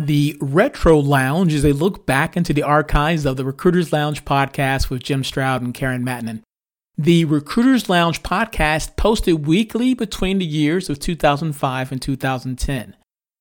[0.00, 4.90] The Retro Lounge is a look back into the archives of the Recruiters Lounge podcast
[4.90, 6.42] with Jim Stroud and Karen Mattonen.
[6.96, 12.94] The Recruiters Lounge podcast posted weekly between the years of 2005 and 2010.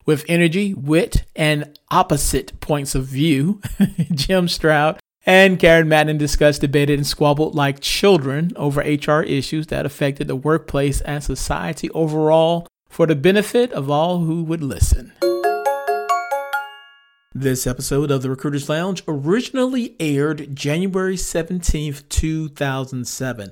[0.07, 3.61] With energy, wit, and opposite points of view,
[4.11, 9.85] Jim Stroud and Karen Mattonen discussed, debated, and squabbled like children over HR issues that
[9.85, 15.11] affected the workplace and society overall for the benefit of all who would listen.
[17.39, 23.51] This episode of the Recruiters Lounge originally aired January 17th, 2007.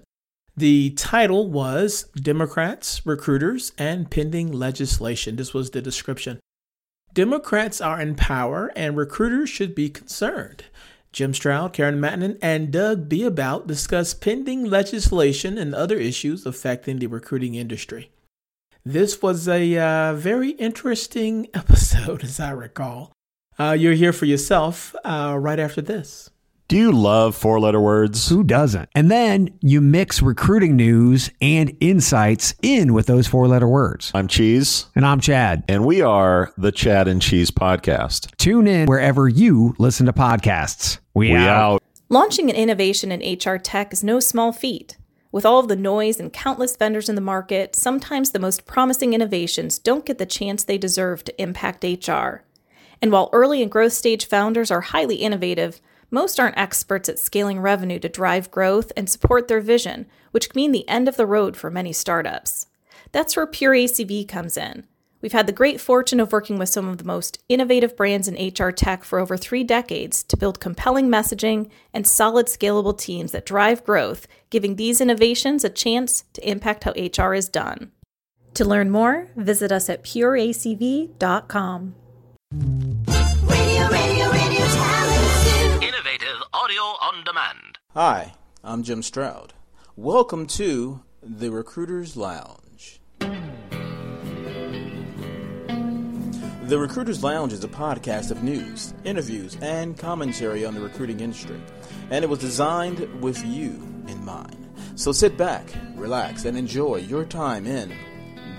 [0.58, 5.36] The title was Democrats, Recruiters, and Pending Legislation.
[5.36, 6.40] This was the description.
[7.14, 10.64] Democrats are in power and recruiters should be concerned.
[11.12, 17.06] Jim Stroud, Karen Mattonen, and Doug Beabout discuss pending legislation and other issues affecting the
[17.06, 18.10] recruiting industry.
[18.84, 23.15] This was a uh, very interesting episode, as I recall.
[23.58, 26.30] Uh, you're here for yourself uh, right after this.
[26.68, 28.28] Do you love four letter words?
[28.28, 28.90] Who doesn't?
[28.96, 34.12] And then you mix recruiting news and insights in with those four letter words.
[34.16, 34.88] I'm Cheese.
[34.96, 35.64] And I'm Chad.
[35.68, 38.36] And we are the Chad and Cheese Podcast.
[38.38, 40.98] Tune in wherever you listen to podcasts.
[41.14, 41.74] We, we out.
[41.74, 41.84] out.
[42.10, 44.98] Launching an innovation in HR tech is no small feat.
[45.32, 49.14] With all of the noise and countless vendors in the market, sometimes the most promising
[49.14, 52.44] innovations don't get the chance they deserve to impact HR.
[53.02, 57.60] And while early and growth stage founders are highly innovative, most aren't experts at scaling
[57.60, 61.26] revenue to drive growth and support their vision, which can mean the end of the
[61.26, 62.68] road for many startups.
[63.12, 64.86] That's where Pure ACV comes in.
[65.22, 68.36] We've had the great fortune of working with some of the most innovative brands in
[68.36, 73.46] HR tech for over three decades to build compelling messaging and solid scalable teams that
[73.46, 77.92] drive growth, giving these innovations a chance to impact how HR is done.
[78.54, 81.96] To learn more, visit us at pureacv.com.
[87.16, 87.78] on demand.
[87.94, 89.54] Hi, I'm Jim Stroud.
[89.96, 93.00] Welcome to the Recruiters Lounge.
[96.64, 101.62] The Recruiters Lounge is a podcast of news, interviews, and commentary on the recruiting industry,
[102.10, 103.70] and it was designed with you
[104.08, 104.68] in mind.
[104.96, 107.94] So sit back, relax, and enjoy your time in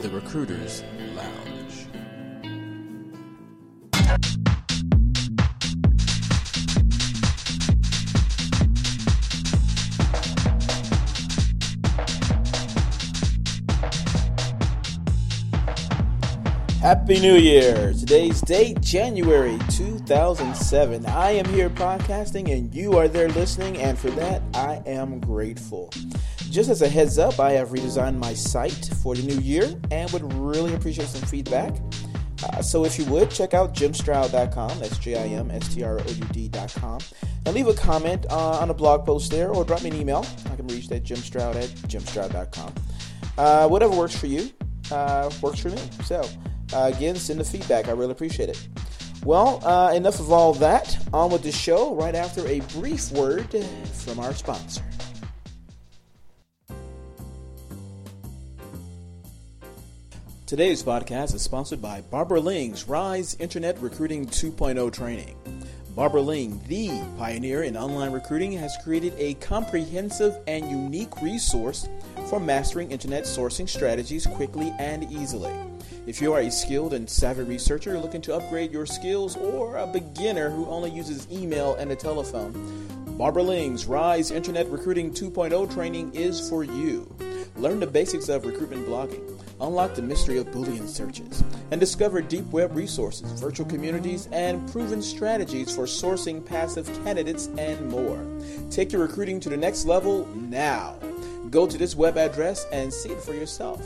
[0.01, 0.83] the Recruiters
[16.87, 17.93] Happy New Year!
[17.95, 21.05] Today's date, January 2007.
[21.07, 25.91] I am here podcasting and you are there listening, and for that, I am grateful.
[26.49, 30.09] Just as a heads up, I have redesigned my site for the new year and
[30.13, 31.75] would really appreciate some feedback.
[32.45, 35.99] Uh, so if you would, check out jimstroud.com, that's J I M S T R
[35.99, 37.01] O U D.com,
[37.47, 40.25] and leave a comment uh, on a blog post there or drop me an email.
[40.53, 42.75] I can reach that jimstroud at jimstroud.com.
[43.37, 44.53] Uh, whatever works for you
[44.91, 45.79] uh, works for me.
[46.05, 46.23] So,
[46.73, 47.89] uh, again, send the feedback.
[47.89, 48.69] I really appreciate it.
[49.25, 50.97] Well, uh, enough of all that.
[51.13, 53.53] On with the show right after a brief word
[53.93, 54.83] from our sponsor.
[60.47, 65.37] Today's podcast is sponsored by Barbara Ling's Rise Internet Recruiting 2.0 training.
[65.97, 71.89] Barbara Ling, the pioneer in online recruiting, has created a comprehensive and unique resource
[72.29, 75.66] for mastering internet sourcing strategies quickly and easily.
[76.07, 79.89] If you are a skilled and savvy researcher looking to upgrade your skills or a
[79.89, 82.53] beginner who only uses email and a telephone,
[83.19, 87.13] Barbara Ling's Rise Internet Recruiting 2.0 training is for you.
[87.57, 92.45] Learn the basics of recruitment blogging, unlock the mystery of Boolean searches, and discover deep
[92.53, 98.25] web resources, virtual communities, and proven strategies for sourcing passive candidates and more.
[98.71, 100.95] Take your recruiting to the next level now.
[101.51, 103.81] Go to this web address and see it for yourself.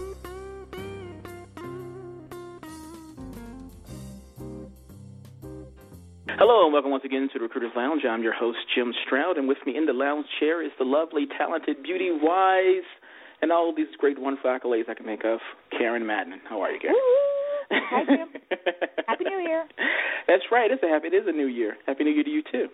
[6.39, 8.03] Hello and welcome once again to the Recruiters Lounge.
[8.09, 11.27] I'm your host, Jim Stroud, and with me in the lounge chair is the lovely,
[11.37, 12.89] talented, beauty, wise,
[13.43, 15.41] and all these great, wonderful accolades I can make of
[15.77, 16.41] Karen Mattonen.
[16.49, 16.97] How are you, Karen?
[17.71, 18.29] Hi, Jim.
[19.07, 19.67] happy New Year.
[20.27, 20.71] That's right.
[20.71, 21.09] It's a happy.
[21.09, 21.77] It is a New Year.
[21.87, 22.69] Happy New Year to you too.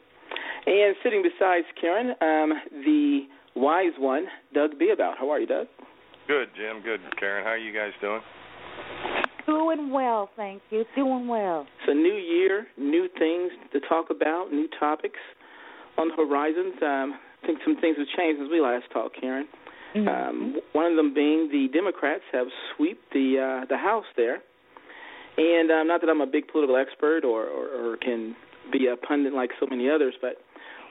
[0.66, 2.52] And sitting beside Karen, um,
[2.84, 3.22] the
[3.56, 5.18] wise one, Doug Beabout.
[5.18, 5.66] How are you, Doug?
[6.28, 6.82] Good, Jim.
[6.82, 7.44] Good, Karen.
[7.44, 8.20] How are you guys doing?
[9.48, 10.84] Doing well, thank you.
[10.94, 11.66] Doing well.
[11.80, 15.18] It's a new year, new things to talk about, new topics
[15.96, 16.74] on the horizons.
[16.82, 19.48] Um, I think some things have changed since we last talked, Karen.
[19.96, 20.06] Mm-hmm.
[20.06, 24.42] Um, one of them being the Democrats have swept the uh, the House there,
[25.38, 28.36] and um, not that I'm a big political expert or, or, or can
[28.70, 30.36] be a pundit like so many others, but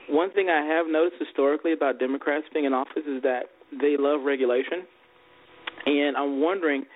[0.08, 4.22] one thing I have noticed historically about Democrats being in office is that they love
[4.24, 4.82] regulation,
[5.86, 6.86] and I'm wondering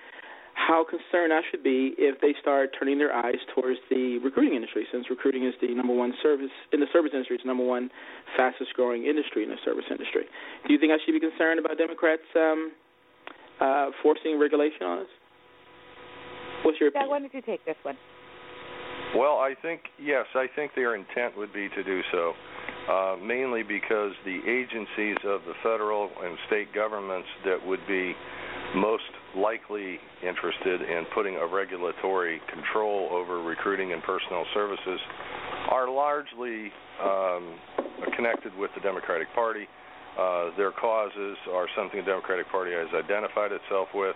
[0.53, 4.85] how concerned I should be if they start turning their eyes towards the recruiting industry,
[4.91, 7.35] since recruiting is the number one service in the service industry.
[7.35, 7.89] It's the number one
[8.37, 10.23] fastest growing industry in the service industry.
[10.67, 12.71] Do you think I should be concerned about Democrats um,
[13.59, 15.11] uh, forcing regulation on us?
[16.63, 17.09] What's your Doug, opinion?
[17.09, 17.97] why don't you take this one?
[19.15, 22.33] Well, I think yes, I think their intent would be to do so,
[22.89, 28.13] uh, mainly because the agencies of the federal and state governments that would be
[28.75, 29.03] most
[29.35, 34.99] likely interested in putting a regulatory control over recruiting and personnel services
[35.69, 36.71] are largely
[37.01, 37.55] um,
[38.15, 39.67] connected with the Democratic Party.
[40.19, 44.15] Uh, their causes are something the Democratic Party has identified itself with,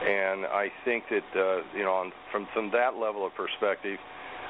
[0.00, 3.98] and I think that uh, you know, on, from from that level of perspective,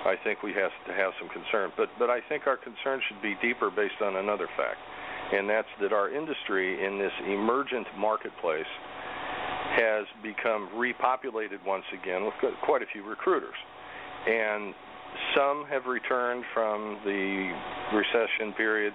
[0.07, 1.73] I think we have to have some concern.
[1.77, 4.79] But but I think our concern should be deeper based on another fact,
[5.33, 8.71] and that's that our industry in this emergent marketplace
[9.77, 12.35] has become repopulated once again with
[12.65, 13.57] quite a few recruiters,
[14.27, 14.75] and
[15.37, 17.53] some have returned from the
[17.95, 18.93] recession period.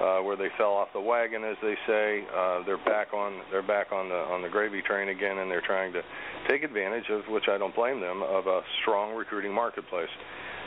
[0.00, 3.62] Uh, where they fell off the wagon, as they say, uh, they're back on they're
[3.62, 6.00] back on the on the gravy train again, and they're trying to
[6.48, 10.08] take advantage of, which I don't blame them, of a strong recruiting marketplace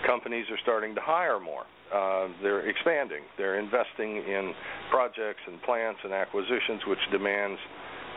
[0.05, 1.65] companies are starting to hire more.
[1.93, 3.23] Uh, they're expanding.
[3.37, 4.53] They're investing in
[4.89, 7.59] projects and plants and acquisitions, which demands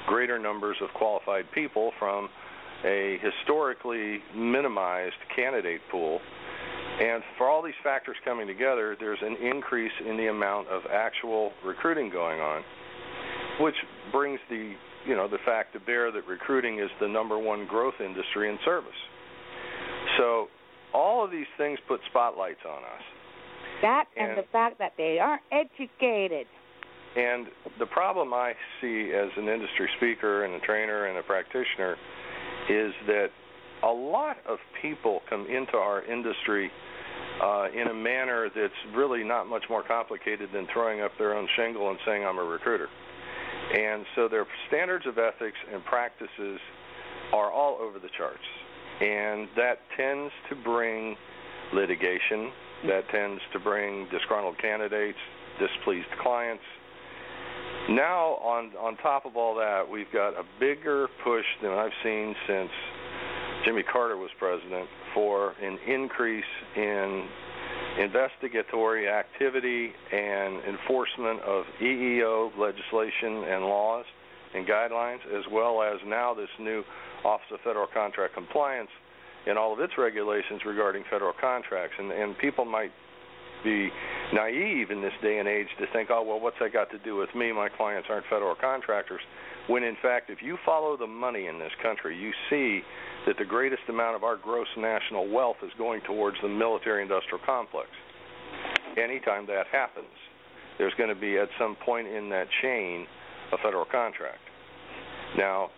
[0.08, 2.28] greater numbers of qualified people from
[2.84, 6.20] a historically minimized candidate pool.
[7.00, 11.52] And for all these factors coming together, there's an increase in the amount of actual
[11.64, 12.62] recruiting going on,
[13.60, 13.76] which
[14.10, 14.74] brings the
[15.06, 18.58] you know the fact to bear that recruiting is the number one growth industry in
[18.64, 18.90] service.
[20.18, 20.48] So
[20.92, 23.02] all of these things put spotlights on us.
[23.82, 26.46] That and, And- the fact that they aren't educated.
[27.18, 27.48] And
[27.80, 31.96] the problem I see as an industry speaker and a trainer and a practitioner
[32.70, 33.30] is that
[33.82, 36.70] a lot of people come into our industry
[37.42, 41.48] uh, in a manner that's really not much more complicated than throwing up their own
[41.56, 42.88] shingle and saying, I'm a recruiter.
[43.74, 46.60] And so their standards of ethics and practices
[47.32, 48.38] are all over the charts.
[49.00, 51.16] And that tends to bring
[51.72, 52.52] litigation,
[52.86, 55.18] that tends to bring disgruntled candidates,
[55.58, 56.62] displeased clients.
[57.88, 62.34] Now, on on top of all that, we've got a bigger push than I've seen
[62.46, 62.70] since
[63.64, 66.44] Jimmy Carter was president for an increase
[66.76, 67.26] in
[67.98, 74.04] investigatory activity and enforcement of EEO legislation and laws
[74.54, 76.84] and guidelines, as well as now this new
[77.24, 78.90] Office of Federal Contract Compliance
[79.46, 81.96] and all of its regulations regarding federal contracts.
[81.98, 82.92] And, and people might
[83.64, 83.90] be
[84.32, 87.16] naive in this day and age to think, oh, well, what's that got to do
[87.16, 87.52] with me?
[87.52, 89.20] My clients aren't federal contractors.
[89.68, 92.82] When in fact, if you follow the money in this country, you see
[93.26, 97.40] that the greatest amount of our gross national wealth is going towards the military industrial
[97.44, 97.88] complex.
[98.96, 100.06] Anytime that happens,
[100.78, 103.06] there's going to be at some point in that chain
[103.52, 104.40] a federal contract.
[105.36, 105.70] Now,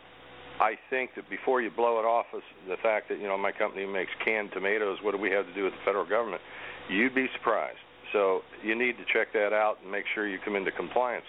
[0.60, 3.50] I think that before you blow it off as the fact that you know my
[3.50, 6.42] company makes canned tomatoes, what do we have to do with the federal government?
[6.90, 7.78] You'd be surprised.
[8.12, 11.24] So you need to check that out and make sure you come into compliance.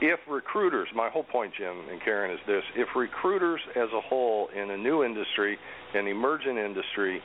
[0.00, 4.48] If recruiters, my whole point, Jim and Karen, is this: if recruiters as a whole
[4.56, 5.58] in a new industry,
[5.94, 7.20] an emergent industry,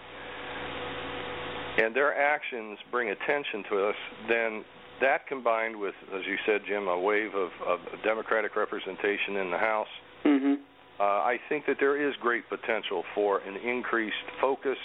[1.77, 3.95] and their actions bring attention to us,
[4.27, 4.63] then
[5.01, 9.57] that combined with, as you said, Jim, a wave of, of Democratic representation in the
[9.57, 9.87] House,
[10.25, 10.55] Mm-hmm.
[10.99, 14.77] uh, I think that there is great potential for an increased focus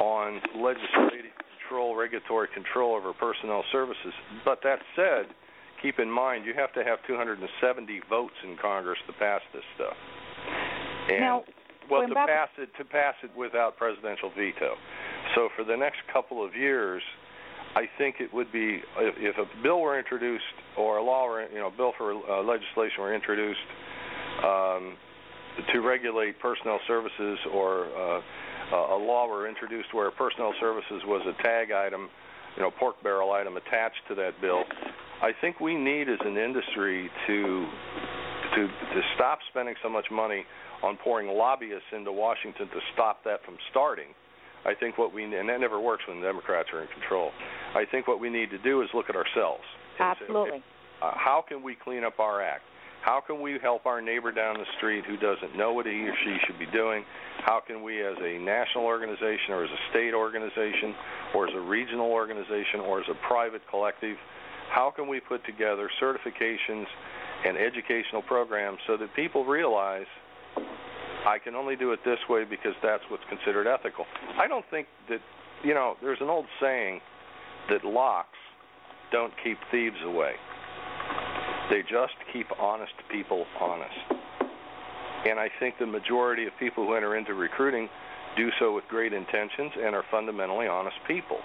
[0.00, 1.19] on legislative
[1.70, 4.12] control, regulatory control over personnel services.
[4.44, 5.26] But that said,
[5.82, 9.94] keep in mind you have to have 270 votes in Congress to pass this stuff.
[11.10, 11.44] And Now,
[11.90, 14.76] well, to back- pass it to pass it without presidential veto.
[15.34, 17.02] So for the next couple of years,
[17.76, 20.44] I think it would be if, if a bill were introduced
[20.76, 23.60] or a law, were, you know, bill for uh, legislation were introduced
[24.44, 24.96] um,
[25.72, 28.20] to regulate personnel services or uh,
[28.76, 32.08] a law were introduced where personnel services was a tag item,
[32.56, 34.62] you know, pork barrel item attached to that bill.
[35.22, 37.66] I think we need as an industry to
[38.56, 40.44] to to stop spending so much money
[40.82, 44.08] on pouring lobbyists into Washington to stop that from starting.
[44.64, 47.30] I think what we and that never works when the Democrats are in control.
[47.74, 49.64] I think what we need to do is look at ourselves.
[49.98, 50.50] and say, Absolutely.
[50.50, 50.64] okay,
[51.02, 52.62] uh, how can we clean up our act?
[53.02, 56.14] How can we help our neighbor down the street who doesn't know what he or
[56.22, 57.04] she should be doing?
[57.44, 60.94] How can we, as a national organization, or as a state organization,
[61.34, 64.16] or as a regional organization, or as a private collective,
[64.70, 66.84] how can we put together certifications
[67.46, 70.06] and educational programs so that people realize
[71.26, 74.04] I can only do it this way because that's what's considered ethical?
[74.38, 75.20] I don't think that,
[75.64, 77.00] you know, there's an old saying
[77.70, 78.38] that locks
[79.10, 80.32] don't keep thieves away.
[81.70, 83.94] They just keep honest people honest.
[85.24, 87.88] And I think the majority of people who enter into recruiting
[88.36, 91.38] do so with great intentions and are fundamentally honest people.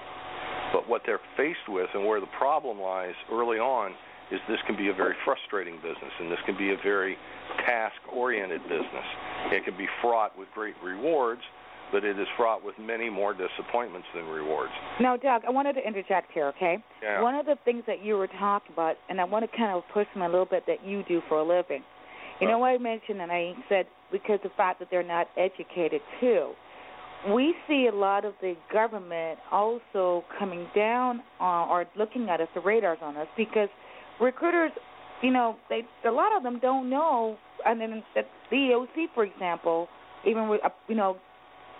[0.73, 3.93] But what they're faced with and where the problem lies early on
[4.31, 7.17] is this can be a very frustrating business and this can be a very
[7.65, 9.05] task oriented business.
[9.51, 11.41] It can be fraught with great rewards,
[11.95, 14.73] but it is fraught with many more disappointments than rewards.
[14.99, 16.75] Now, Doug, I wanted to interject here, okay?
[17.01, 17.21] Yeah.
[17.21, 19.83] One of the things that you were talking about, and I want to kind of
[19.93, 21.83] push them a little bit that you do for a living.
[22.41, 26.01] You know what I mentioned, and I said because the fact that they're not educated
[26.19, 26.51] too.
[27.33, 32.49] We see a lot of the government also coming down on, or looking at us,
[32.53, 33.69] the radars on us, because
[34.19, 34.71] recruiters,
[35.21, 39.23] you know, they a lot of them don't know, and then the the EOC, for
[39.23, 39.87] example,
[40.27, 40.59] even with,
[40.89, 41.15] you know,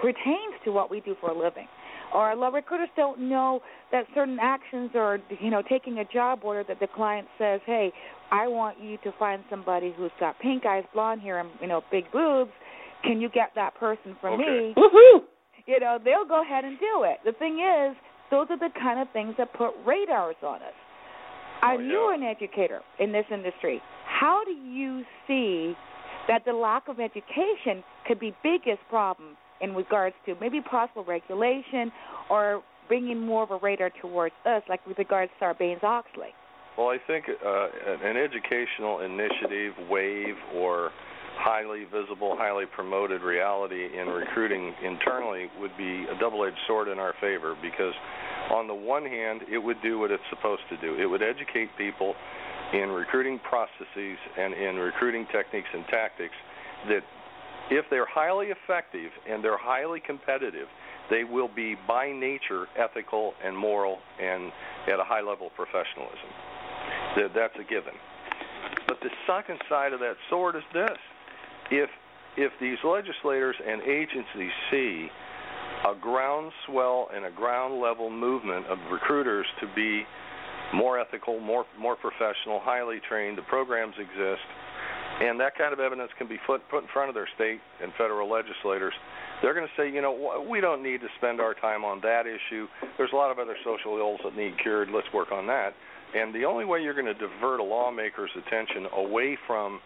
[0.02, 1.68] pertains to what we do for a living.
[2.14, 3.62] Or a lot of recruiters don't know
[3.92, 7.92] that certain actions or you know taking a job order that the client says, "Hey,
[8.32, 11.84] I want you to find somebody who's got pink eyes, blonde hair, and you know
[11.92, 12.52] big boobs.
[13.04, 14.44] Can you get that person for Okay.
[14.46, 15.24] me?" Woohoo!
[15.66, 17.18] You know they'll go ahead and do it.
[17.26, 17.98] The thing is,
[18.30, 20.74] those are the kind of things that put radars on us.
[21.64, 21.92] Are Oh, yeah.
[21.92, 23.82] you an educator in this industry?
[24.06, 25.76] How do you see
[26.28, 31.92] that the lack of education could be biggest problem in regards to maybe possible regulation
[32.30, 36.34] or bringing more of a radar towards us, like with regards to Sarbanes-Oxley?
[36.78, 37.68] Well, I think uh,
[38.04, 40.92] an educational initiative, wave, or
[41.38, 47.00] highly visible, highly promoted reality in recruiting internally would be a double edged sword in
[47.00, 47.94] our favor because,
[48.52, 50.96] on the one hand, it would do what it's supposed to do.
[51.02, 52.14] It would educate people
[52.74, 56.36] in recruiting processes and in recruiting techniques and tactics
[56.90, 57.04] that,
[57.70, 60.68] if they're highly effective and they're highly competitive,
[61.10, 64.52] they will be by nature ethical and moral and
[64.88, 66.30] at a high level of professionalism.
[67.34, 67.94] That's a given.
[68.88, 70.98] But the second side of that sword is this:
[71.72, 71.90] if
[72.38, 75.08] if these legislators and agencies see
[75.88, 80.04] a groundswell and a ground level movement of recruiters to be
[80.74, 84.44] more ethical, more more professional, highly trained, the programs exist,
[85.22, 87.92] and that kind of evidence can be put put in front of their state and
[87.98, 88.94] federal legislators.
[89.42, 92.24] They're going to say, you know, we don't need to spend our time on that
[92.26, 92.68] issue.
[92.98, 94.90] There's a lot of other social ills that need cured.
[94.94, 95.74] Let's work on that.
[96.16, 99.82] And the only way you're going to divert a lawmaker's attention away from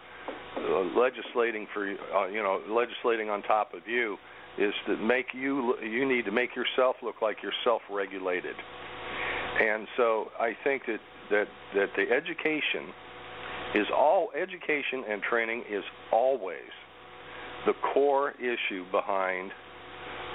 [0.58, 4.18] uh, legislating for uh, you know legislating on top of you
[4.58, 8.56] is to make you you need to make yourself look like you're self-regulated.
[9.62, 11.46] And so I think that that
[11.76, 12.94] that the education
[13.76, 16.72] is all education and training is always
[17.66, 19.52] the core issue behind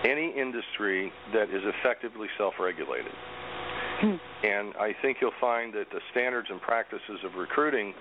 [0.05, 3.13] any industry that is effectively self-regulated.
[4.01, 4.17] Hmm.
[4.45, 7.95] And I think you'll find that the standards and practices of recruiting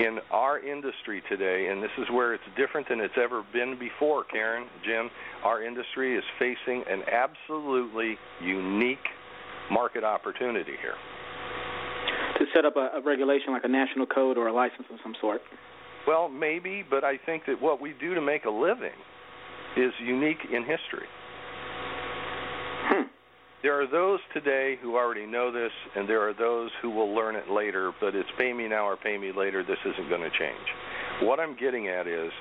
[0.00, 4.24] in our industry today, and this is where it's different than it's ever been before,
[4.24, 5.10] Karen, Jim,
[5.44, 9.08] our industry is facing an absolutely unique
[9.70, 10.94] market opportunity here.
[12.40, 15.14] To set up a, a regulation like a national code or a license of some
[15.20, 15.40] sort.
[16.06, 18.96] Well, maybe, but I think that what we do to make a living
[19.76, 21.06] is unique in history.
[22.88, 23.02] Hmm.
[23.62, 27.36] There are those today who already know this, and there are those who will learn
[27.36, 29.62] it later, but it's pay me now or pay me later.
[29.62, 30.66] This isn't going to change.
[31.22, 32.32] What I'm getting at is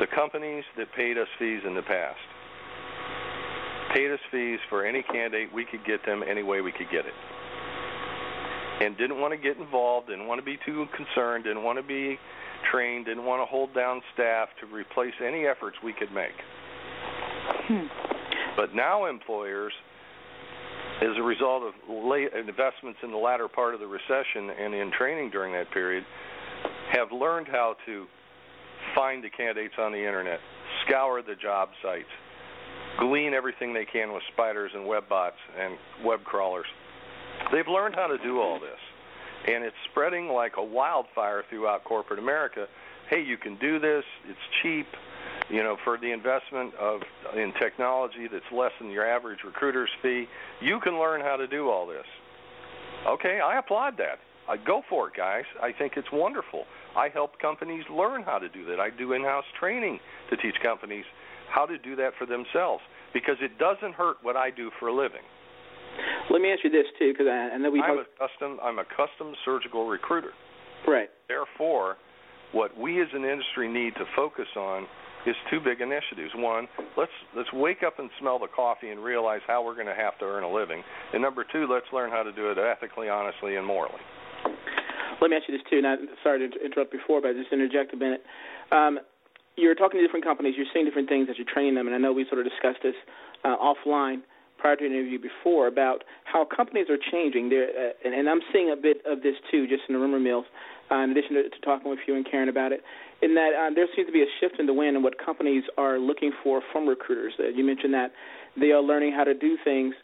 [0.00, 2.18] the companies that paid us fees in the past
[3.94, 7.06] paid us fees for any candidate we could get them any way we could get
[7.06, 7.14] it.
[8.80, 11.82] And didn't want to get involved, didn't want to be too concerned, didn't want to
[11.82, 12.18] be
[12.70, 16.32] trained, didn't want to hold down staff to replace any efforts we could make.
[17.68, 17.86] Hmm.
[18.56, 19.72] But now employers,
[21.02, 24.90] as a result of late investments in the latter part of the recession and in
[24.96, 26.04] training during that period,
[26.92, 28.06] have learned how to
[28.94, 30.40] find the candidates on the internet,
[30.86, 32.08] scour the job sites,
[32.98, 36.66] glean everything they can with spiders and web bots and web crawlers.
[37.52, 38.78] They've learned how to do all this,
[39.46, 42.66] and it's spreading like a wildfire throughout corporate America.
[43.08, 44.04] hey, you can do this.
[44.28, 44.86] It's cheap.
[45.48, 47.00] You know, for the investment of
[47.36, 50.26] in technology that's less than your average recruiter's fee,
[50.60, 52.06] you can learn how to do all this.
[53.06, 54.18] Okay, I applaud that.
[54.48, 55.44] I go for it, guys.
[55.62, 56.64] I think it's wonderful.
[56.96, 58.80] I help companies learn how to do that.
[58.80, 61.04] I do in-house training to teach companies
[61.48, 62.82] how to do that for themselves
[63.12, 65.22] because it doesn't hurt what I do for a living.
[66.30, 67.80] Let me ask you this too, because I, I know we.
[67.80, 68.58] I'm a custom.
[68.62, 70.30] I'm a custom surgical recruiter.
[70.86, 71.10] Right.
[71.28, 71.96] Therefore,
[72.52, 74.86] what we as an industry need to focus on
[75.26, 76.32] is two big initiatives.
[76.34, 76.66] One,
[76.96, 80.18] let's let's wake up and smell the coffee and realize how we're going to have
[80.18, 80.82] to earn a living.
[81.12, 84.00] And number two, let's learn how to do it ethically, honestly, and morally.
[85.20, 85.82] Let me ask you this too.
[85.82, 88.22] Now, sorry to interrupt before, but I just interject a minute.
[88.72, 89.00] Um,
[89.56, 90.54] you're talking to different companies.
[90.56, 92.80] You're seeing different things as you're training them, and I know we sort of discussed
[92.82, 92.96] this
[93.44, 94.22] uh, offline
[94.60, 97.48] prior to the interview before about how companies are changing.
[97.48, 100.20] There, uh, and, and I'm seeing a bit of this too, just in the rumor
[100.20, 100.44] mills.
[100.90, 102.82] Uh, in addition to, to talking with you and Karen about it,
[103.22, 105.62] in that uh, there seems to be a shift in the wind in what companies
[105.78, 107.32] are looking for from recruiters.
[107.38, 108.10] Uh, you mentioned that
[108.58, 109.94] they are learning how to do things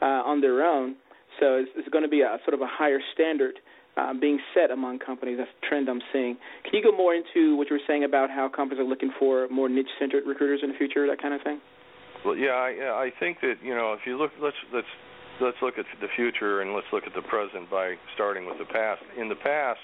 [0.00, 0.94] uh, on their own,
[1.40, 3.58] so it's, it's going to be a sort of a higher standard
[3.96, 5.36] uh, being set among companies.
[5.38, 6.36] That's the trend I'm seeing.
[6.62, 9.48] Can you go more into what you were saying about how companies are looking for
[9.48, 11.60] more niche-centered recruiters in the future, that kind of thing?
[12.26, 14.86] Well, yeah, I, I think that you know if you look, let's let's
[15.40, 18.64] let's look at the future and let's look at the present by starting with the
[18.64, 19.00] past.
[19.16, 19.78] In the past,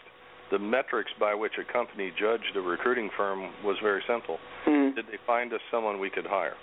[0.50, 4.38] the metrics by which a company judged a recruiting firm was very simple.
[4.66, 4.96] Mm-hmm.
[4.96, 6.56] Did they find us someone we could hire?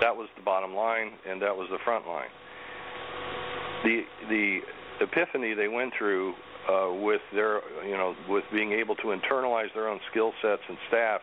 [0.00, 2.30] That was the bottom line, and that was the front line.
[3.84, 4.58] The the
[5.00, 6.34] epiphany they went through
[6.68, 10.76] uh, with their you know with being able to internalize their own skill sets and
[10.88, 11.20] staff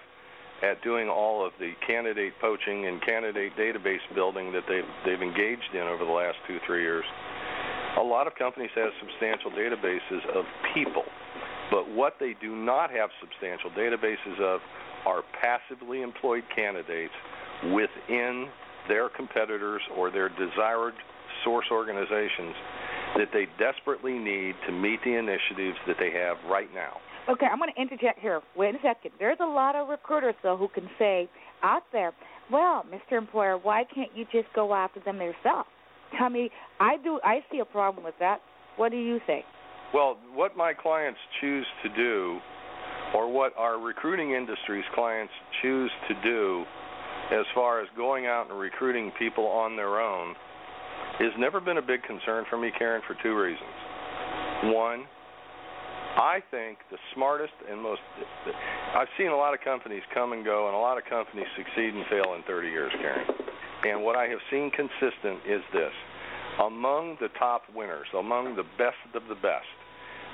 [0.64, 5.74] at doing all of the candidate poaching and candidate database building that they've they've engaged
[5.74, 7.06] in over the last two three years.
[8.00, 11.06] A lot of companies have substantial databases of people,
[11.72, 14.62] but what they do not have substantial databases of
[15.06, 17.14] are passively employed candidates
[17.74, 18.48] within
[18.88, 20.94] their competitors or their desired
[21.44, 22.56] source organizations
[23.16, 26.98] that they desperately need to meet the initiatives that they have right now.
[27.30, 28.42] Okay, I'm going to interject here.
[28.56, 29.12] Wait a second.
[29.20, 31.28] There's a lot of recruiters though who can say
[31.62, 32.14] out there,
[32.52, 33.18] "Well, Mr.
[33.18, 35.68] Employer, why can't you just go after them yourself?"
[36.18, 37.20] Tell me, I do.
[37.24, 38.40] I see a problem with that.
[38.78, 39.44] What do you think?
[39.94, 42.40] Well, what my clients choose to do,
[43.14, 46.64] or what our recruiting industry's clients choose to do,
[47.32, 50.36] as far as going out and recruiting people on their own,
[51.20, 54.74] has never been a big concern for me, Karen, for two reasons.
[54.74, 55.06] One,
[56.18, 58.02] I think the smartest and most.
[58.96, 61.94] I've seen a lot of companies come and go, and a lot of companies succeed
[61.94, 63.28] and fail in 30 years, Karen.
[63.86, 65.94] And what I have seen consistent is this
[66.60, 69.70] among the top winners, among the best of the best,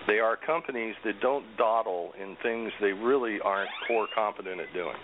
[0.08, 4.96] they are companies that don't dawdle in things they really aren't core competent at doing.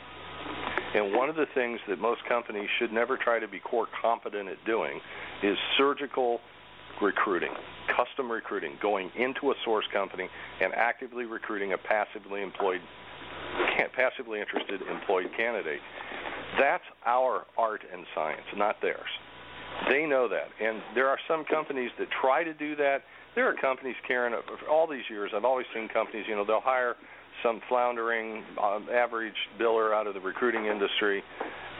[0.95, 4.47] And one of the things that most companies should never try to be core competent
[4.47, 4.99] at doing
[5.43, 6.39] is surgical
[7.01, 7.51] recruiting,
[7.95, 10.29] custom recruiting, going into a source company
[10.61, 12.81] and actively recruiting a passively employed,
[13.93, 15.81] passively interested employed candidate.
[16.57, 19.09] That's our art and science, not theirs.
[19.87, 23.03] They know that, and there are some companies that try to do that.
[23.35, 24.33] There are companies, Karen,
[24.69, 26.25] all these years, I've always seen companies.
[26.27, 26.95] You know, they'll hire
[27.43, 31.23] some floundering uh, average biller out of the recruiting industry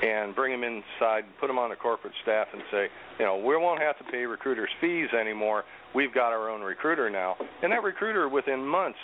[0.02, 2.88] and bring them inside, put them on the corporate staff, and say,
[3.20, 5.64] you know, we won't have to pay recruiters fees anymore.
[5.94, 9.00] We've got our own recruiter now, and that recruiter within months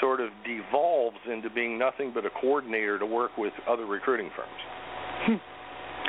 [0.00, 5.40] sort of devolves into being nothing but a coordinator to work with other recruiting firms.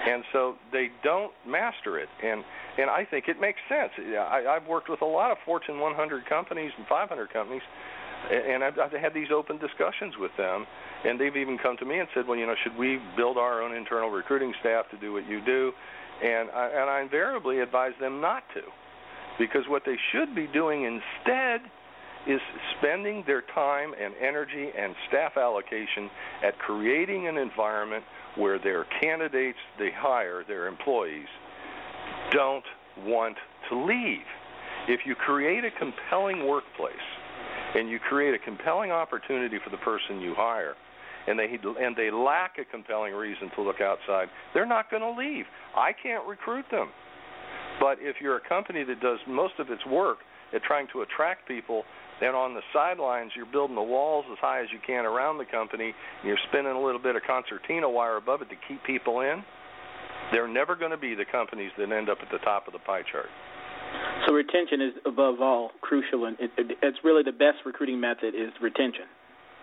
[0.06, 2.44] and so they don't master it, and
[2.78, 3.92] and I think it makes sense.
[3.98, 7.62] I, I've worked with a lot of Fortune 100 companies and 500 companies
[8.32, 10.66] and I've, I've had these open discussions with them,
[11.06, 13.62] and they've even come to me and said, well, you know, should we build our
[13.62, 15.72] own internal recruiting staff to do what you do?
[16.24, 18.62] And I, and I invariably advise them not to,
[19.38, 21.62] because what they should be doing instead
[22.28, 22.42] is
[22.78, 26.10] spending their time and energy and staff allocation
[26.44, 28.04] at creating an environment
[28.36, 31.28] where their candidates they hire, their employees,
[32.32, 32.66] don't
[33.06, 33.38] want
[33.70, 34.26] to leave.
[34.88, 36.96] If you create a compelling workplace
[37.76, 40.76] and you create a compelling opportunity for the person you hire,
[41.28, 41.46] and they
[41.80, 45.46] and they lack a compelling reason to look outside, they're not going to leave.
[45.76, 46.90] I can't recruit them.
[47.80, 50.18] But if you're a company that does most of its work
[50.54, 51.84] at trying to attract people,
[52.20, 55.46] then on the sidelines you're building the walls as high as you can around the
[55.46, 59.22] company, and you're spinning a little bit of concertina wire above it to keep people
[59.22, 59.44] in.
[60.32, 62.80] They're never going to be the companies that end up at the top of the
[62.80, 63.30] pie chart.
[64.28, 68.36] So retention is above all crucial, and it, it, it's really the best recruiting method
[68.36, 69.06] is retention.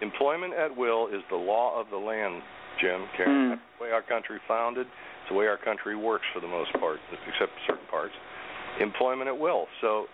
[0.01, 2.43] Employment at will is the law of the land,
[2.81, 3.07] Jim.
[3.17, 3.33] Karen.
[3.33, 3.51] Mm.
[3.51, 4.87] That's the way our country founded.
[4.87, 8.13] It's the way our country works for the most part, except certain parts.
[8.81, 9.67] Employment at will.
[9.81, 10.07] So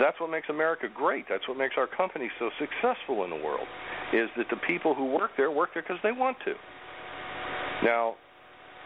[0.00, 1.26] that's what makes America great.
[1.28, 3.66] That's what makes our company so successful in the world.
[4.12, 6.54] Is that the people who work there work there because they want to.
[7.82, 8.14] Now,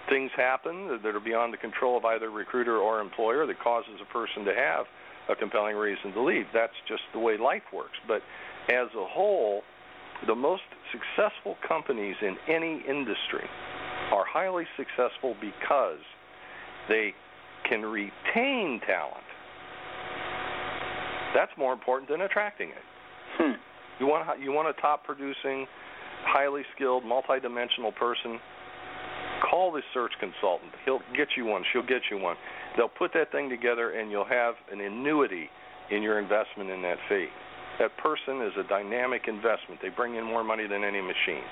[0.08, 4.12] things happen that are beyond the control of either recruiter or employer that causes a
[4.12, 4.86] person to have
[5.28, 6.46] a compelling reason to leave.
[6.52, 7.98] That's just the way life works.
[8.06, 8.22] But
[8.68, 9.62] as a whole,
[10.26, 13.46] the most successful companies in any industry
[14.12, 16.00] are highly successful because
[16.88, 17.12] they
[17.68, 19.24] can retain talent.
[21.34, 22.84] That's more important than attracting it.
[23.36, 23.52] Hmm.
[24.00, 25.66] You want you want a top producing,
[26.24, 28.40] highly skilled, multidimensional person.
[29.42, 30.72] Call the search consultant.
[30.84, 31.62] He'll get you one.
[31.72, 32.36] She'll get you one.
[32.76, 35.48] They'll put that thing together, and you'll have an annuity
[35.90, 37.28] in your investment in that fee.
[37.78, 39.80] That person is a dynamic investment.
[39.80, 41.46] They bring in more money than any machine,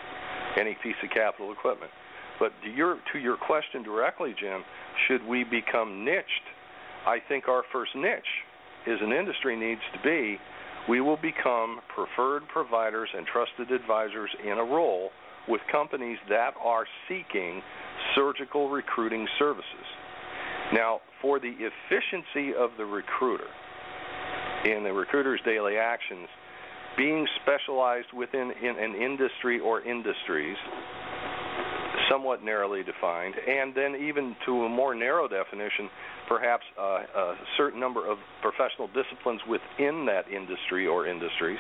[0.59, 1.91] any piece of capital equipment.
[2.39, 4.63] But to your to your question directly, Jim,
[5.07, 6.47] should we become niched?
[7.07, 8.35] I think our first niche
[8.87, 10.39] is an industry needs to be
[10.89, 15.11] we will become preferred providers and trusted advisors in a role
[15.49, 17.63] with companies that are seeking
[18.15, 19.87] surgical recruiting services.
[20.73, 23.49] Now, for the efficiency of the recruiter
[24.65, 26.29] in the recruiter's daily actions,
[26.97, 30.57] being specialized within in an industry or industries,
[32.11, 35.89] somewhat narrowly defined, and then even to a more narrow definition,
[36.29, 36.83] perhaps uh,
[37.15, 41.59] a certain number of professional disciplines within that industry or industries,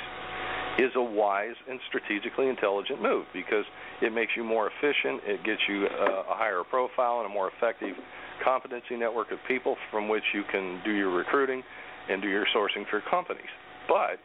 [0.79, 3.65] is a wise and strategically intelligent move because
[4.03, 7.51] it makes you more efficient, it gets you a, a higher profile and a more
[7.57, 7.97] effective
[8.45, 11.63] competency network of people from which you can do your recruiting
[12.11, 13.49] and do your sourcing for companies.
[13.89, 14.21] But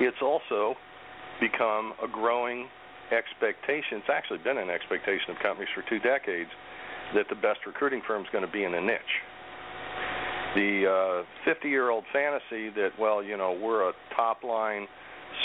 [0.00, 0.74] it's also
[1.40, 2.66] become a growing
[3.12, 4.02] expectation.
[4.02, 6.50] It's actually been an expectation of companies for two decades
[7.14, 9.14] that the best recruiting firm is going to be in a niche.
[10.54, 14.86] The 50 uh, year old fantasy that, well, you know, we're a top line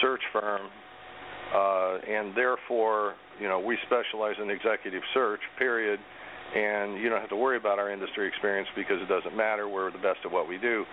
[0.01, 0.69] search firm
[1.53, 5.99] uh, and therefore, you know, we specialize in executive search, period,
[6.55, 9.67] and you don't have to worry about our industry experience because it doesn't matter.
[9.67, 10.83] We're the best at what we do.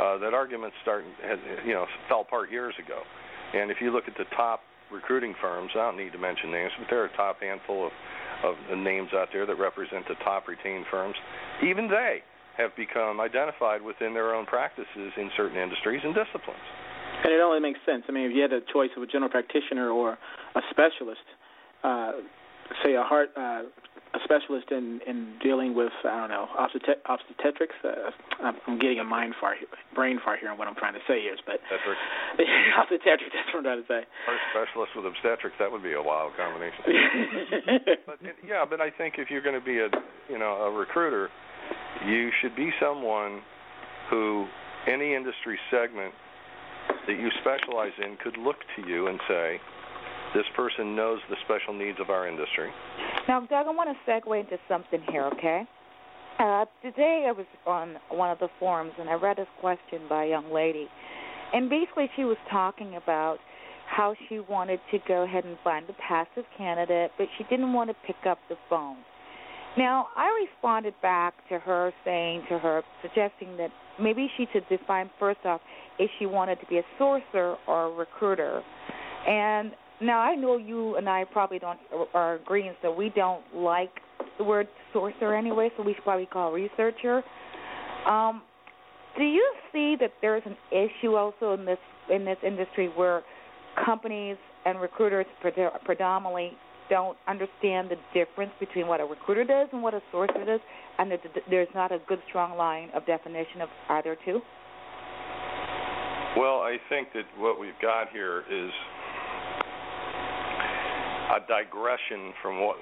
[0.00, 1.04] Uh, that argument start,
[1.66, 3.00] you know, fell apart years ago.
[3.54, 6.72] And if you look at the top recruiting firms, I don't need to mention names,
[6.78, 7.92] but there are a top handful of,
[8.44, 11.14] of names out there that represent the top retained firms.
[11.64, 12.20] Even they
[12.56, 16.60] have become identified within their own practices in certain industries and disciplines.
[17.24, 18.04] And it only makes sense.
[18.08, 20.18] I mean, if you had a choice of a general practitioner or
[20.54, 21.24] a specialist,
[21.84, 22.12] uh,
[22.84, 23.62] say a heart uh,
[24.14, 27.74] a specialist in in dealing with I don't know obstet- obstetrics.
[27.84, 28.12] Uh,
[28.66, 29.56] I'm getting a mind fart,
[29.94, 31.60] brain fart here on what I'm trying to say here, but
[32.78, 33.32] obstetrics.
[33.32, 34.02] That's what I'm trying to say.
[34.26, 35.56] Heart specialist with obstetrics.
[35.58, 36.84] That would be a wild combination.
[38.06, 39.88] but yeah, but I think if you're going to be a
[40.28, 41.28] you know a recruiter,
[42.06, 43.40] you should be someone
[44.10, 44.46] who
[44.86, 46.12] any industry segment
[47.06, 49.60] that you specialize in could look to you and say,
[50.34, 52.70] this person knows the special needs of our industry.
[53.28, 55.64] Now, Doug, I want to segue into something here, okay?
[56.38, 60.24] Uh, today I was on one of the forums and I read this question by
[60.24, 60.88] a young lady.
[61.52, 63.36] And basically, she was talking about
[63.86, 67.90] how she wanted to go ahead and find a passive candidate, but she didn't want
[67.90, 68.96] to pick up the phone.
[69.76, 75.10] Now, I responded back to her saying to her, suggesting that maybe she should define
[75.18, 75.60] first off
[75.98, 78.62] if she wanted to be a sourcer or a recruiter.
[79.26, 81.78] And now I know you and I probably don't
[82.14, 83.90] are agreeing, so we don't like
[84.38, 87.22] the word sourcer anyway, so we should probably call researcher.
[88.08, 88.42] Um,
[89.16, 91.78] do you see that there's an issue also in this
[92.10, 93.22] in this industry where
[93.84, 95.26] companies and recruiters
[95.84, 96.52] predominantly
[96.92, 100.60] don't understand the difference between what a recruiter does and what a sourcer does,
[100.98, 101.10] and
[101.48, 104.42] there's not a good strong line of definition of either two?
[106.36, 108.70] Well, I think that what we've got here is
[111.32, 112.76] a digression from what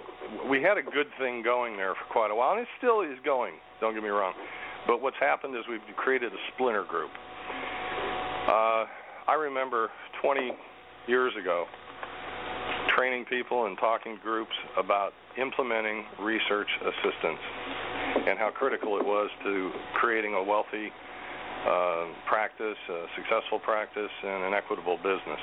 [0.50, 3.16] we had a good thing going there for quite a while, and it still is
[3.24, 3.54] going.
[3.80, 4.34] Don't get me wrong,
[4.88, 7.10] but what's happened is we've created a splinter group.
[8.48, 8.86] Uh,
[9.28, 9.88] I remember
[10.20, 10.50] 20
[11.06, 11.66] years ago
[12.96, 17.40] training people and talking to groups about implementing research assistance
[18.26, 20.90] and how critical it was to creating a wealthy
[21.66, 25.40] uh, practice, a successful practice, and an equitable business.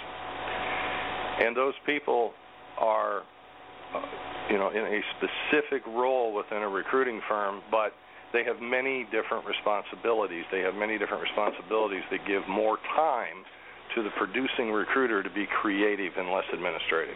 [1.39, 2.33] And those people
[2.77, 3.21] are,
[3.93, 4.01] uh,
[4.49, 7.93] you know, in a specific role within a recruiting firm, but
[8.33, 10.43] they have many different responsibilities.
[10.51, 13.45] They have many different responsibilities that give more time
[13.95, 17.15] to the producing recruiter to be creative and less administrative.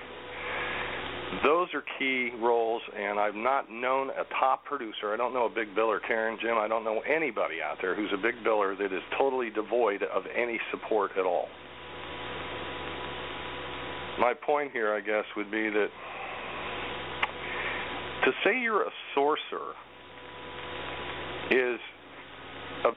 [1.44, 5.14] Those are key roles, and I've not known a top producer.
[5.14, 6.58] I don't know a big biller, Karen, Jim.
[6.58, 10.24] I don't know anybody out there who's a big biller that is totally devoid of
[10.36, 11.48] any support at all.
[14.20, 15.88] My point here, I guess, would be that
[18.26, 19.72] to say you're a sourcer
[21.50, 21.80] is
[22.86, 22.92] a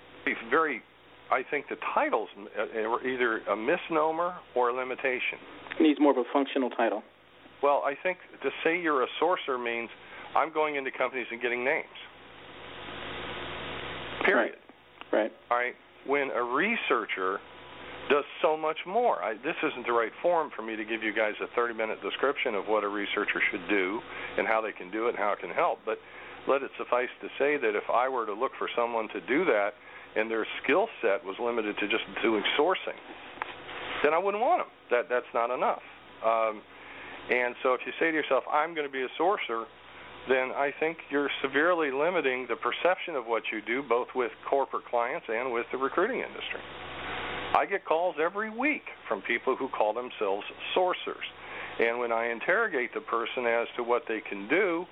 [0.50, 0.82] very,
[1.30, 5.38] I think the title's uh, uh, either a misnomer or a limitation.
[5.78, 7.02] It needs more of a functional title.
[7.64, 9.88] Well, I think to say you're a sourcer means
[10.36, 11.96] I'm going into companies and getting names.
[14.26, 14.56] Period.
[15.10, 15.18] Right.
[15.18, 15.32] right.
[15.50, 15.72] All right.
[16.06, 17.40] When a researcher
[18.10, 19.24] does so much more.
[19.24, 22.02] I, this isn't the right forum for me to give you guys a 30 minute
[22.02, 23.98] description of what a researcher should do
[24.36, 25.78] and how they can do it and how it can help.
[25.86, 25.96] But
[26.46, 29.46] let it suffice to say that if I were to look for someone to do
[29.46, 29.70] that
[30.16, 33.00] and their skill set was limited to just doing sourcing,
[34.04, 34.72] then I wouldn't want them.
[34.90, 35.80] That that's not enough.
[36.20, 36.60] Um,
[37.30, 39.64] and so if you say to yourself, I'm going to be a sourcer,
[40.28, 44.84] then I think you're severely limiting the perception of what you do, both with corporate
[44.86, 46.60] clients and with the recruiting industry.
[47.54, 50.44] I get calls every week from people who call themselves
[50.76, 51.24] sourcers.
[51.78, 54.84] And when I interrogate the person as to what they can do,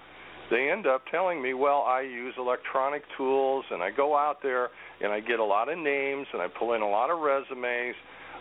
[0.50, 4.68] they end up telling me, well, I use electronic tools and I go out there
[5.00, 7.94] and I get a lot of names and I pull in a lot of resumes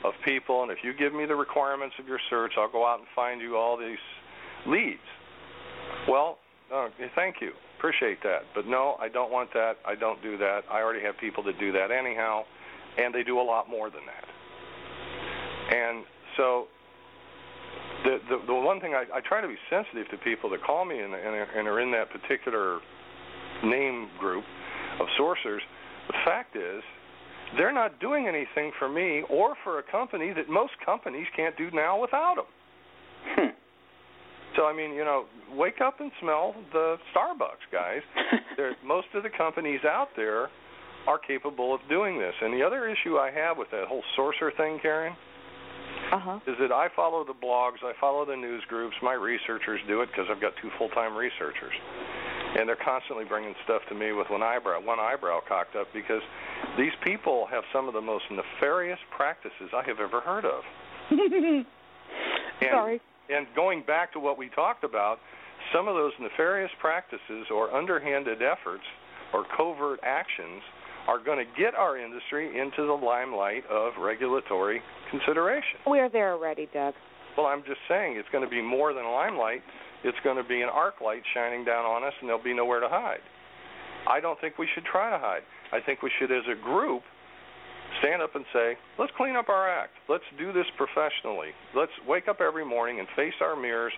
[0.04, 3.00] of people, and if you give me the requirements of your search, I'll go out
[3.00, 3.98] and find you all these
[4.66, 5.00] leads.
[6.08, 6.38] Well,
[6.74, 7.52] uh, thank you.
[7.78, 8.44] Appreciate that.
[8.54, 9.78] But no, I don't want that.
[9.86, 10.62] I don't do that.
[10.70, 12.44] I already have people that do that anyhow,
[12.98, 15.76] and they do a lot more than that.
[15.76, 16.06] And
[16.38, 16.68] so
[18.04, 20.86] the the, the one thing I, I try to be sensitive to people that call
[20.86, 22.80] me and, and, and are in that particular
[23.64, 24.44] name group
[25.00, 25.60] of sourcers.
[26.08, 26.84] The fact is,
[27.58, 31.70] they're not doing anything for me or for a company that most companies can't do
[31.72, 32.46] now without them.
[33.36, 33.56] Hmm.
[34.56, 38.02] So I mean, you know, wake up and smell the Starbucks, guys.
[38.58, 40.50] there, most of the companies out there
[41.08, 42.34] are capable of doing this.
[42.42, 45.16] And the other issue I have with that whole sourcer thing, Karen,
[46.14, 46.40] uh-huh.
[46.48, 48.96] is that I follow the blogs, I follow the news groups.
[49.02, 51.74] My researchers do it because I've got two full-time researchers
[52.58, 56.22] and they're constantly bringing stuff to me with one eyebrow, one eyebrow cocked up because
[56.78, 60.64] these people have some of the most nefarious practices I have ever heard of.
[61.12, 61.66] and,
[62.72, 63.02] Sorry.
[63.30, 65.20] And going back to what we talked about,
[65.74, 68.84] some of those nefarious practices or underhanded efforts
[69.34, 70.62] or covert actions
[71.08, 75.80] are going to get our industry into the limelight of regulatory consideration.
[75.88, 76.94] We're there already, Doug.
[77.38, 79.62] Well, I'm just saying it's going to be more than limelight
[80.04, 82.80] it's going to be an arc light shining down on us, and there'll be nowhere
[82.80, 83.22] to hide.
[84.10, 85.42] I don't think we should try to hide.
[85.72, 87.04] I think we should, as a group,
[88.00, 89.94] stand up and say, let's clean up our act.
[90.10, 91.50] Let's do this professionally.
[91.76, 93.94] Let's wake up every morning and face our mirrors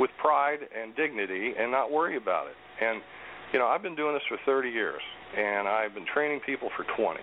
[0.00, 2.56] with pride and dignity and not worry about it.
[2.80, 3.02] And,
[3.52, 5.02] you know, I've been doing this for 30 years,
[5.36, 7.20] and I've been training people for 20.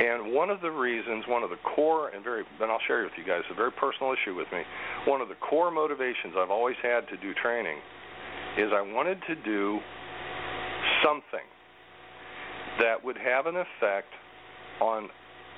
[0.00, 3.12] And one of the reasons, one of the core, and very, and I'll share with
[3.16, 4.62] you guys a very personal issue with me.
[5.06, 7.78] One of the core motivations I've always had to do training
[8.56, 9.78] is I wanted to do
[11.04, 11.44] something
[12.80, 14.08] that would have an effect
[14.80, 15.08] on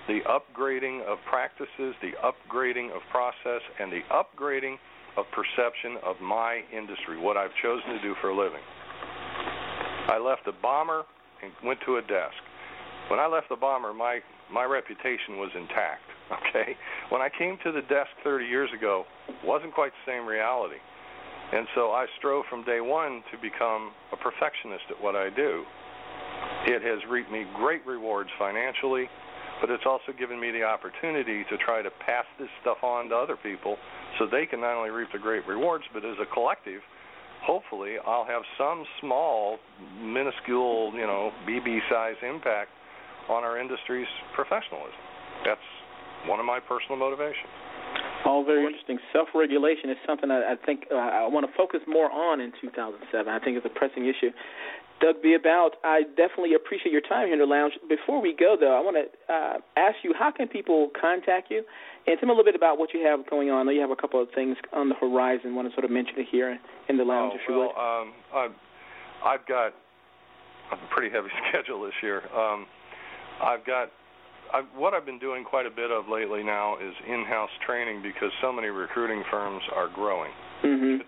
[0.08, 4.76] the upgrading of practices, the upgrading of process, and the upgrading
[5.16, 8.60] of perception of my industry, what I've chosen to do for a living.
[10.08, 11.04] I left a bomber
[11.42, 12.36] and went to a desk.
[13.08, 14.20] When I left the bomber, my
[14.52, 16.02] my reputation was intact.
[16.24, 16.74] Okay,
[17.10, 19.04] when I came to the desk 30 years ago,
[19.44, 20.80] wasn't quite the same reality,
[21.52, 25.64] and so I strove from day one to become a perfectionist at what I do.
[26.66, 29.08] It has reaped me great rewards financially,
[29.60, 33.16] but it's also given me the opportunity to try to pass this stuff on to
[33.16, 33.76] other people
[34.18, 36.80] so they can not only reap the great rewards, but as a collective,
[37.42, 39.58] hopefully I'll have some small,
[40.00, 42.70] minuscule, you know, BB size impact
[43.28, 44.96] on our industry's professionalism.
[45.44, 45.68] That's
[46.26, 47.52] one of my personal motivations.
[48.24, 48.98] All very interesting.
[49.12, 53.28] Self-regulation is something I, I think uh, I want to focus more on in 2007.
[53.28, 54.32] I think it's a pressing issue.
[55.00, 57.74] Doug Beabout, I definitely appreciate your time here in the lounge.
[57.88, 61.62] Before we go, though, I want to uh, ask you how can people contact you,
[62.06, 63.60] and tell me a little bit about what you have going on.
[63.60, 65.54] I know you have a couple of things on the horizon.
[65.54, 67.72] Want to sort of mention it here in the lounge, oh, if you will.
[67.74, 68.02] well, would.
[68.02, 68.12] Um,
[69.24, 69.74] I've, I've got
[70.72, 72.22] a pretty heavy schedule this year.
[72.34, 72.66] Um,
[73.42, 73.90] I've got
[74.52, 78.30] I've, what I've been doing quite a bit of lately now is in-house training because
[78.40, 80.30] so many recruiting firms are growing.
[80.62, 81.02] Mm-hmm.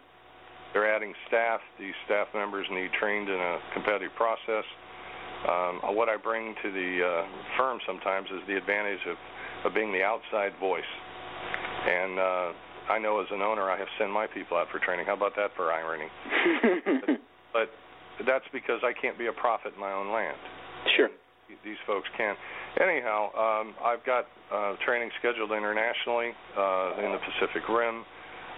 [0.76, 1.64] They're adding staff.
[1.80, 4.68] These staff members need trained in a competitive process.
[5.48, 9.16] Um, what I bring to the uh, firm sometimes is the advantage of,
[9.64, 10.92] of being the outside voice.
[11.88, 15.06] And uh, I know as an owner, I have sent my people out for training.
[15.06, 16.12] How about that for irony?
[17.56, 17.72] but,
[18.20, 20.36] but that's because I can't be a prophet in my own land.
[20.94, 21.08] Sure.
[21.64, 22.36] These folks can't.
[22.76, 28.04] Anyhow, um, I've got uh, training scheduled internationally uh, in the Pacific Rim,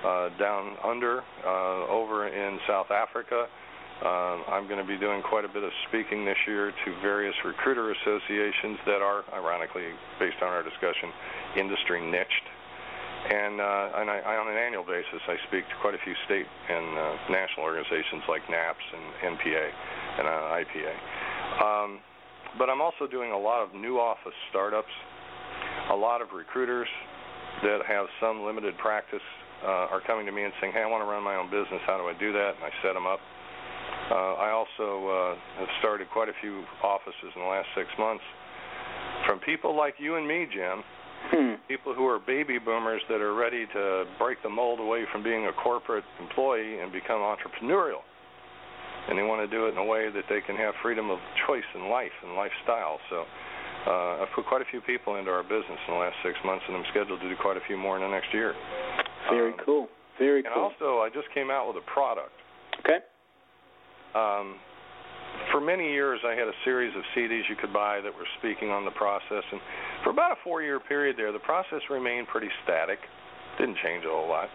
[0.05, 3.47] uh, down under, uh, over in South Africa.
[3.99, 7.35] Uh, I'm going to be doing quite a bit of speaking this year to various
[7.45, 11.11] recruiter associations that are, ironically, based on our discussion,
[11.59, 12.47] industry niched.
[13.27, 16.15] And, uh, and I, I, on an annual basis, I speak to quite a few
[16.27, 17.03] state and uh,
[17.35, 19.67] national organizations like NAPS and NPA
[20.23, 20.95] and uh, IPA.
[21.59, 21.91] Um,
[22.57, 24.95] but I'm also doing a lot of new office startups,
[25.91, 26.89] a lot of recruiters
[27.63, 29.27] that have some limited practice
[29.65, 31.81] uh, are coming to me and saying, "Hey, I want to run my own business.
[31.87, 33.21] How do I do that?" And I set them up.
[34.11, 38.25] Uh, I also uh, have started quite a few offices in the last six months
[39.27, 40.83] from people like you and me, Jim.
[41.29, 41.55] Hmm.
[41.67, 45.47] People who are baby boomers that are ready to break the mold away from being
[45.47, 48.01] a corporate employee and become entrepreneurial.
[49.09, 51.19] And they want to do it in a way that they can have freedom of
[51.47, 52.99] choice in life and lifestyle.
[53.11, 53.25] So
[53.87, 56.65] uh, I've put quite a few people into our business in the last six months,
[56.69, 58.55] and I'm scheduled to do quite a few more in the next year.
[59.31, 59.89] Very Um, cool.
[60.19, 60.67] Very And cool.
[60.67, 62.33] And also, I just came out with a product.
[62.81, 62.99] Okay.
[64.15, 64.59] Um,
[65.53, 68.71] for many years, I had a series of CDs you could buy that were speaking
[68.71, 69.61] on the process, and
[70.03, 72.99] for about a four-year period there, the process remained pretty static.
[73.59, 74.49] Didn't change a whole lot,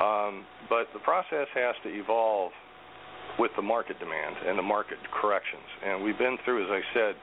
[0.00, 2.52] um, but the process has to evolve
[3.38, 5.64] with the market demand and the market corrections.
[5.84, 7.14] And we've been through, as I said,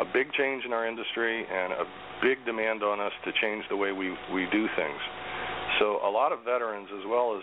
[0.00, 1.84] a big change in our industry and a
[2.22, 5.00] big demand on us to change the way we we do things.
[5.78, 7.42] So a lot of veterans, as well as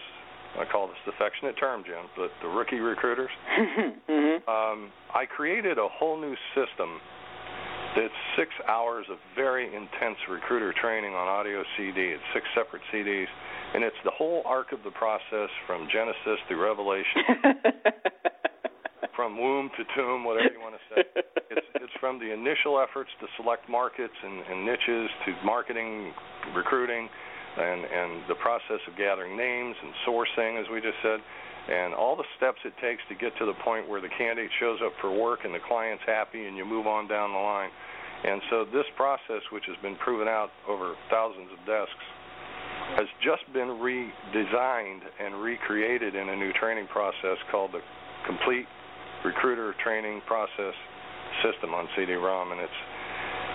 [0.60, 3.32] I call this the affectionate term, Jim, but the rookie recruiters,
[4.08, 7.00] hmm um, I created a whole new system
[7.96, 12.16] that's six hours of very intense recruiter training on audio CD.
[12.16, 13.28] It's six separate CDs,
[13.76, 17.52] and it's the whole arc of the process from Genesis to Revelation,
[19.16, 21.04] from womb to tomb, whatever you want to say.
[21.52, 26.14] It's, it's from the initial efforts to select markets and, and niches to marketing,
[26.56, 27.10] recruiting,
[27.58, 31.20] and, and the process of gathering names and sourcing, as we just said,
[31.70, 34.80] and all the steps it takes to get to the point where the candidate shows
[34.84, 37.70] up for work and the client's happy and you move on down the line.
[38.24, 42.06] And so this process, which has been proven out over thousands of desks,
[42.98, 47.82] has just been redesigned and recreated in a new training process called the
[48.26, 48.66] Complete
[49.24, 50.74] Recruiter Training Process
[51.44, 52.82] System on CD-ROM, and it's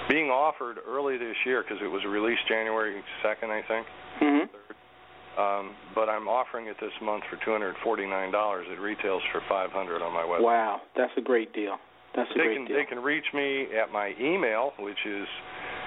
[0.09, 3.87] being offered early this year because it was released January 2nd, I think.
[4.21, 8.73] hmm Um, but I'm offering it this month for $249.
[8.73, 10.43] It retails for 500 on my website.
[10.43, 11.77] Wow, that's a great deal.
[12.15, 12.77] That's a They great can deal.
[12.77, 15.27] they can reach me at my email, which is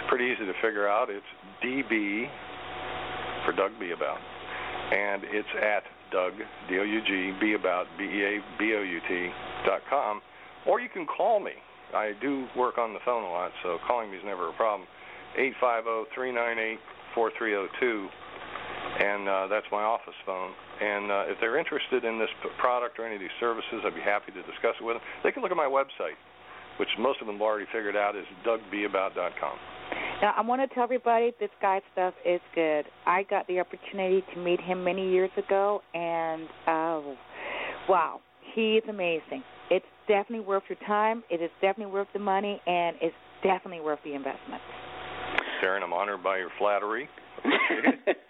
[0.07, 1.09] pretty easy to figure out.
[1.09, 1.25] It's
[1.65, 2.29] DB
[3.45, 4.19] for Doug Beabout,
[4.93, 6.33] and it's at Doug
[6.69, 9.29] D O U G Beabout B E A B O U T
[9.65, 10.21] dot com,
[10.67, 11.53] or you can call me.
[11.93, 14.87] I do work on the phone a lot, so calling me is never a problem.
[15.37, 16.79] Eight five zero three nine eight
[17.13, 18.07] four three zero two,
[18.99, 20.51] and uh, that's my office phone.
[20.81, 24.01] And uh, if they're interested in this product or any of these services, I'd be
[24.01, 25.03] happy to discuss it with them.
[25.23, 26.17] They can look at my website,
[26.79, 29.57] which most of them have already figured out is dougbeabout.com.
[30.21, 32.85] Now, I want to tell everybody this guy's stuff is good.
[33.05, 37.15] I got the opportunity to meet him many years ago, and oh,
[37.87, 38.19] wow,
[38.53, 39.43] he is amazing.
[39.69, 41.23] It's definitely worth your time.
[41.29, 44.61] It is definitely worth the money, and it's definitely worth the investment.
[45.63, 47.09] Darren, I'm honored by your flattery.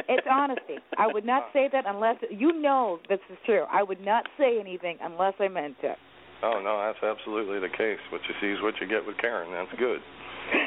[0.09, 0.81] It's honesty.
[0.97, 3.65] I would not say that unless you know this is true.
[3.71, 5.97] I would not say anything unless I meant it.
[6.41, 7.99] Oh no, that's absolutely the case.
[8.11, 9.51] What you see is what you get with Karen.
[9.53, 9.99] That's good.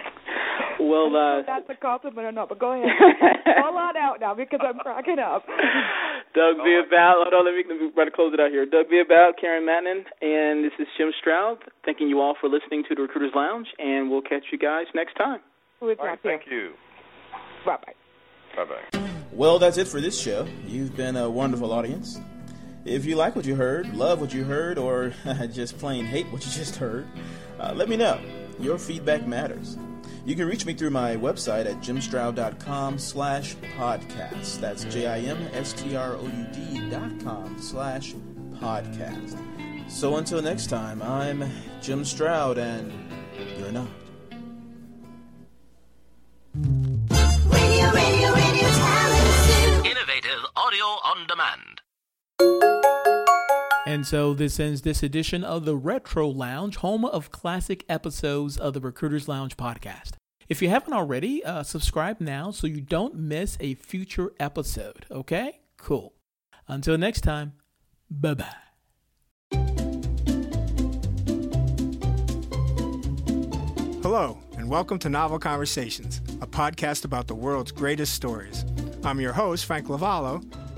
[0.80, 2.86] well, uh, that's a compliment or not, but go ahead.
[3.58, 5.42] Call on out now because I'm cracking up.
[6.34, 7.14] Doug Beabout.
[7.28, 8.64] Hold on, let me, let me try to close it out here.
[8.66, 9.34] Doug Beabout.
[9.40, 11.58] Karen Mattonen, and this is Jim Stroud.
[11.84, 15.14] Thanking you all for listening to the Recruiters Lounge, and we'll catch you guys next
[15.14, 15.40] time.
[15.80, 16.38] Who is All right, not here?
[16.38, 16.72] thank you.
[17.66, 17.94] Bye bye.
[18.56, 19.10] Bye bye.
[19.32, 20.46] Well, that's it for this show.
[20.66, 22.18] You've been a wonderful audience.
[22.84, 25.14] If you like what you heard, love what you heard, or
[25.52, 27.06] just plain hate what you just heard,
[27.60, 28.20] uh, let me know.
[28.58, 29.76] Your feedback matters.
[30.24, 34.60] You can reach me through my website at jimstroud.com slash podcast.
[34.60, 38.14] That's J-I-M-S-T-R-O-U-D dot com slash
[38.54, 39.36] podcast.
[39.90, 41.44] So until next time, I'm
[41.80, 42.92] Jim Stroud, and
[43.58, 43.88] you're not.
[46.54, 49.86] Radio, radio, radio talent.
[49.86, 52.71] Innovative audio on demand.
[53.92, 58.72] And so this ends this edition of the Retro Lounge, home of classic episodes of
[58.72, 60.12] the Recruiters Lounge podcast.
[60.48, 65.04] If you haven't already, uh, subscribe now so you don't miss a future episode.
[65.10, 65.60] Okay?
[65.76, 66.14] Cool.
[66.68, 67.52] Until next time,
[68.10, 68.54] bye bye.
[74.00, 78.64] Hello, and welcome to Novel Conversations, a podcast about the world's greatest stories.
[79.04, 80.42] I'm your host, Frank Lavallo,